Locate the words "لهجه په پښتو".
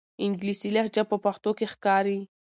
0.75-1.51